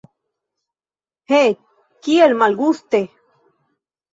[1.33, 1.43] He,
[2.09, 3.03] kiel malguste!